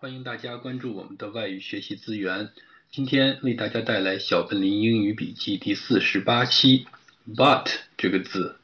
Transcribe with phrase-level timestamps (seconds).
[0.00, 2.48] 欢迎大家关注我们的外语学习资源。
[2.90, 6.86] 今天为大家带来小笨林英语笔记第四十八期。
[7.36, 7.66] But
[7.98, 8.56] 这个字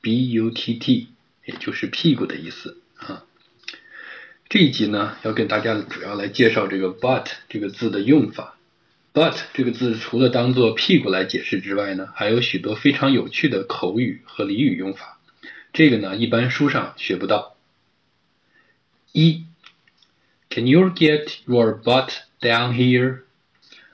[0.00, 1.06] ，B-U-T-T，
[1.44, 3.24] 也就是屁股的意思啊。
[4.48, 8.58] 这一集呢，要跟大家主要来介绍这个 But 这个字的用法。
[9.12, 15.20] But 这个字除了当做屁股来解释之外呢，还有许多非常有趣的口语和俚语用法。
[15.72, 17.54] 这个呢，一般书上学不到。
[19.12, 19.44] 一
[20.54, 22.10] Can you get your butt
[22.40, 23.22] down here？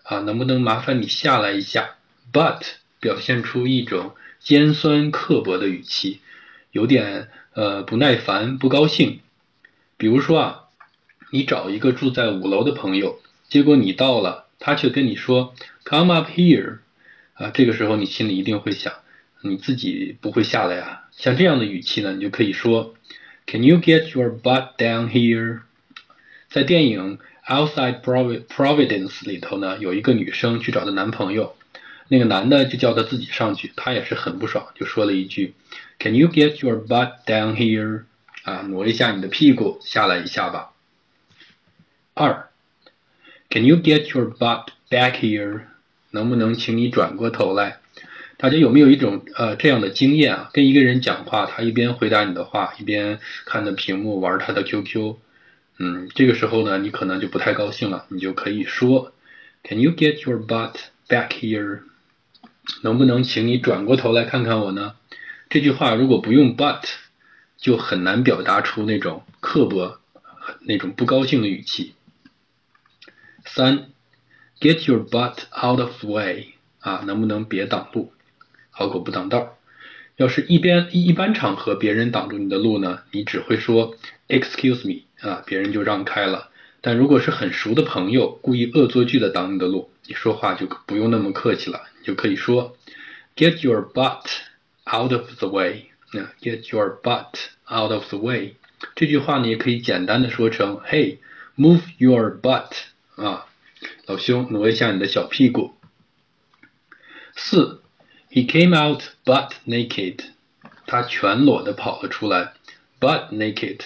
[0.03, 1.97] 啊，能不能麻烦你下来一下
[2.35, 2.61] ？But
[3.01, 6.21] 表现出一种尖酸刻薄的语气，
[6.71, 9.21] 有点呃不耐烦、不高兴。
[9.97, 10.65] 比如说啊，
[11.31, 15.55] 你找一个住在五楼的朋友，结果你到了，他却跟你说
[15.87, 16.81] Come up here。
[17.33, 18.93] 啊，这个时候你心里一定会想，
[19.41, 21.09] 你自己不会下来啊？
[21.13, 22.95] 像这样的语气呢，你就可以说
[23.47, 25.61] Can you get your butt down here？
[26.51, 31.55] 在电影《Outside Providence》里头呢，有一个女生去找她男朋友，
[32.09, 35.55] 那个男的就叫她自己上去，她也是很不爽，就说了一句
[36.01, 38.03] ：“Can you get your butt down here？”
[38.43, 40.73] 啊，挪一下你的屁股，下来一下吧。
[42.15, 42.49] 二
[43.49, 45.61] ，Can you get your butt back here？
[46.11, 47.79] 能不能请你转过头来？
[48.39, 50.51] 大家有没有一种呃这样的经验啊？
[50.53, 55.15] 跟一个人讲话，他一边回答你的话，一边看着屏幕玩他的 QQ。
[55.83, 59.15] 嗯，这个时候呢，你可能就不太高兴了，你就可以说
[59.65, 60.75] ，Can you get your butt
[61.09, 61.81] back here？
[62.83, 64.97] 能不能请你转过头来看看我呢？
[65.49, 66.83] 这句话如果不用 but，
[67.57, 69.99] 就很难表达出那种刻薄、
[70.61, 71.95] 那种不高兴的语气。
[73.47, 73.89] 三
[74.61, 76.49] ，Get your butt out of the way！
[76.81, 78.13] 啊，能不能别挡路？
[78.69, 79.57] 好狗不挡道。
[80.17, 83.97] 要是一边一般场合别人挡住你的路呢，你只会说
[84.29, 85.05] Excuse me。
[85.21, 86.51] 啊，别人就让开了。
[86.81, 92.77] 但如果是很熟的朋友，故意恶作剧的挡你的路，你说话就不用那么客气了，你就可以说
[93.37, 94.25] ，Get your butt
[94.87, 95.91] out of the way。
[96.13, 97.35] 啊，Get your butt
[97.71, 98.55] out of the way。
[98.97, 102.71] 这句话呢，也可以简单的说成，Hey，move your butt。
[103.17, 103.47] 啊，
[104.07, 105.75] 老兄，挪一下你的小屁股。
[107.37, 107.83] 四
[108.31, 110.21] ，He came out butt naked。
[110.87, 112.55] 他全裸的跑了出来
[112.99, 113.81] ，butt naked。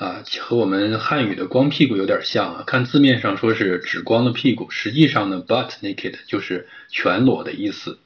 [0.00, 2.64] 啊，和我们汉语的光屁股有点像啊。
[2.66, 7.98] 看字面上说是指光的屁股，实际上呢，butt naked 就是全裸的意思。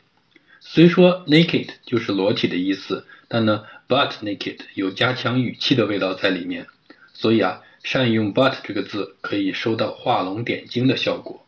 [0.59, 6.67] 虽说 naked 就是裸体的意思，但呢，butt naked 有加强语气的味道在里面。
[7.13, 11.47] 所以啊，善用 butt 这个字可以收到画龙点睛的效果。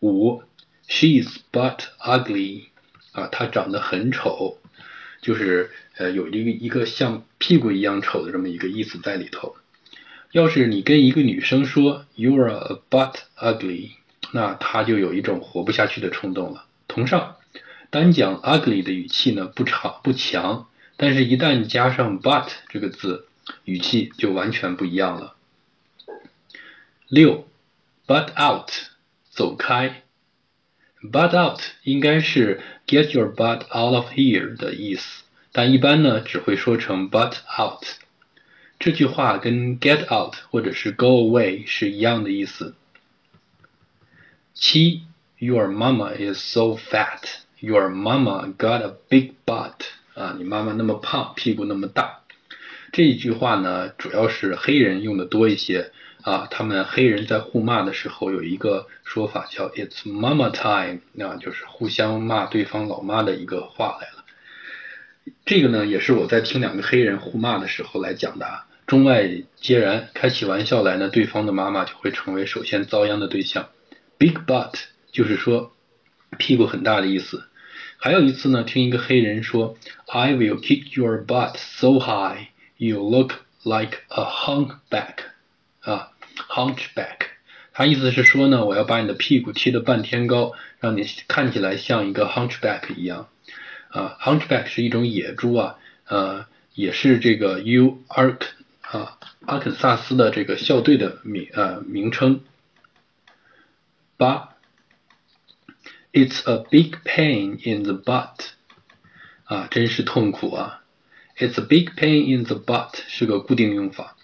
[0.00, 0.42] 五
[0.88, 2.68] ，She is butt ugly，
[3.12, 4.56] 啊，她长得很丑。
[5.24, 9.56] 就是呃有一个一个像屁股一样丑的这么一个意思在里头。
[10.32, 13.92] 要是你跟一个女生说 “You are a butt ugly，
[14.32, 16.66] 那她就有一种活不下去的冲动了。
[16.88, 17.36] 同上，
[17.88, 20.68] 单讲 ugly 的语气呢不长不强，
[20.98, 23.26] 但是一旦加上 butt 这个字，
[23.64, 25.36] 语气就完全不一样了。
[27.08, 27.46] 六
[28.06, 28.68] ，butt out，
[29.30, 30.03] 走开。
[31.03, 37.85] Butt out 应该是 get your butt out of here 的意思，但一般呢只会说成 butt out。
[38.79, 42.75] 这句话跟 get out 或者是 go away 是一样的意思。
[44.53, 45.03] 七，
[45.37, 47.23] Your mama is so fat.
[47.59, 49.75] Your mama got a big butt.
[50.15, 52.19] 啊，你妈妈那么胖，屁股那么大。
[52.94, 55.90] 这一句话呢，主要是黑人用的多一些。
[56.22, 64.24] 啊，他们黑人在互骂的时候有一个说法叫 "It's Mama time"，啊，就是互相骂对方老妈的一个话来了。
[65.44, 68.46] 这个呢，也是我在听两个黑人互骂的时候来讲的。
[68.86, 73.68] 中外皆然，开起玩笑来呢，对方的妈妈就会成为首先遭殃的对象。
[74.16, 74.74] Big butt
[75.10, 75.72] 就是说
[76.38, 77.42] 屁股很大的意思。
[77.98, 79.76] 还有一次呢，听一个黑人说
[80.06, 82.46] "I will kick your butt so high
[82.76, 85.16] you look like a humpback"，
[85.80, 86.10] 啊。
[86.48, 87.28] Hunchback，
[87.72, 93.28] 他意思是说呢，我要把你的屁股踢得半天高，让你看起来像一个 Hunchback 一样。
[93.90, 95.76] 啊，Hunchback 是一种野猪啊，
[96.06, 98.40] 呃，也是这个 U Ark
[98.80, 99.16] 啊，
[99.46, 102.40] 阿肯萨斯的这个校队的名呃名称。
[104.16, 104.56] 八
[106.12, 108.48] ，It's a big pain in the butt，
[109.44, 110.82] 啊，真是痛苦啊。
[111.36, 114.16] It's a big pain in the butt 是个固定用法。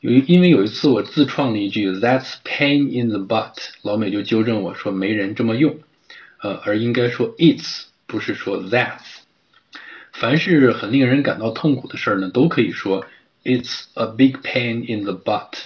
[0.00, 5.78] 有因为有一次我自创了一句 "That's pain in the butt"，老美就纠正我说没人这么用，
[6.40, 9.18] 呃，而应该说 "It's"，不是说 "That's"。
[10.12, 13.04] 凡是很令人感到痛苦的事儿呢，都可以说
[13.44, 15.64] "It's a big pain in the butt"。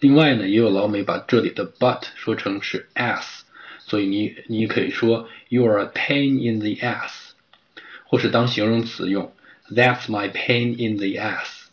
[0.00, 3.40] 另外呢，也有老美把这里的 but 说成是 ass，
[3.80, 7.12] 所以你你可以说 you are a pain in the ass，
[8.04, 9.32] 或是当形容词用
[9.70, 11.66] that's my pain in the ass，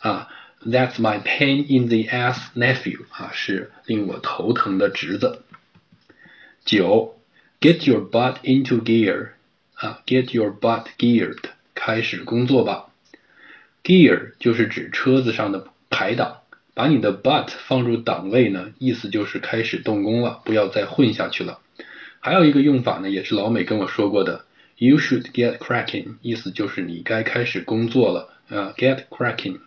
[0.00, 0.28] 啊
[0.64, 5.42] ，that's my pain in the ass nephew 啊，是令我头疼的侄子。
[6.64, 7.18] 九
[7.60, 9.30] ，get your butt into gear
[9.74, 12.90] 啊，get your butt geared，开始工作吧。
[13.82, 16.38] gear 就是指车子上的排档。
[16.76, 21.60] 把你的 but 放入档位呢，意思就是开始动工了，不要再混下去了。
[22.18, 24.44] 还有一个用法呢，也是老美跟我说过的
[24.77, 29.59] ，You should get cracking，意思就是你该开始工作了啊，get cracking。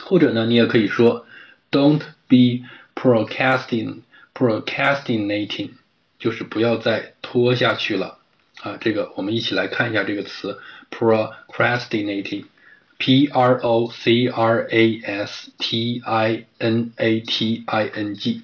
[0.00, 1.26] 或者呢，你也可以说，
[1.70, 5.70] Don't be procrastinating，procrastinating，
[6.18, 8.18] 就是不要再拖下去了
[8.62, 8.76] 啊。
[8.80, 10.60] 这个我们一起来看一下这个词，
[10.90, 18.42] procrastinating。P R O C R A S T I N A T I N G，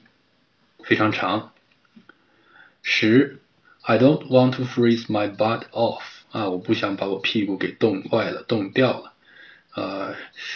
[0.83, 1.53] 非常长。
[2.83, 3.39] 十
[3.82, 6.02] ，I don't want to freeze my butt off
[6.32, 9.14] 啊，我不想把我屁股给冻坏了、冻掉了。
[9.76, 10.16] 呃，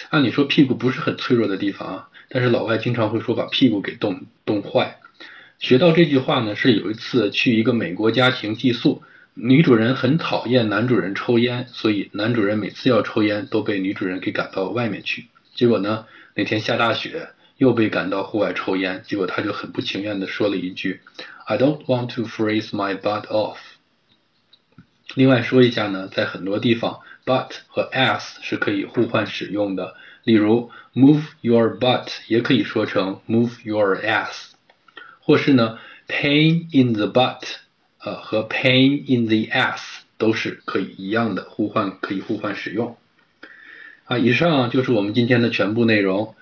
[0.10, 5.00] 按理说屁股不是很脆弱的地方啊，但是老外经常会说把屁股给冻冻坏。
[5.58, 9.04] 学到这句话呢，是有一次去一个美国家庭寄宿。
[9.38, 15.26] 女主人很讨厌男主人抽烟，所以男主人每次要抽烟都被女主人给赶到外面去。
[15.54, 16.06] 结果呢，
[16.36, 19.04] 那天下大雪，又被赶到户外抽烟。
[19.06, 21.02] 结果他就很不情愿地说了一句
[21.46, 23.58] ：“I don't want to freeze my butt off。”
[25.16, 29.96] 另外说一下呢，在很多地方，but 和 ass 是可以互换使用的。
[30.24, 34.52] 例如，move your butt 也可以说成 move your ass，
[35.22, 35.78] 或是呢
[36.08, 37.42] ，pain in the butt。
[38.00, 39.82] 呃，和 pain in the ass
[40.20, 42.98] 都是可以一样的互换，可以互换使用。
[44.04, 46.36] 啊，以上就是我们今天的全部内容。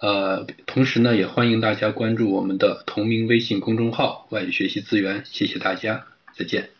[0.00, 5.24] 呃，同时呢，也欢迎大家关注我们的同名微信公众号“外语学习资源”。
[5.26, 6.06] 谢谢大家，
[6.36, 6.77] 再见。